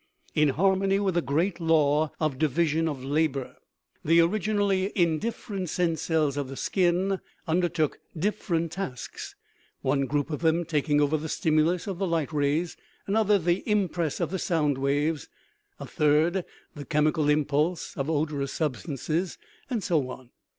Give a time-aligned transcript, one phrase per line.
[0.33, 3.55] In harmony with the great law of "division of labor"
[4.03, 8.71] 294 KNOWLEDGE AND BELIEF the originally indifferent "sense cells of the skin "un dertook different
[8.71, 9.35] tasks,
[9.81, 12.75] one group of them taking over the stimulus of the light rays,
[13.05, 15.29] another the impress of the sound waves,
[15.79, 19.37] a third the chemical impulse of odor ous substances,
[19.69, 20.31] and so on.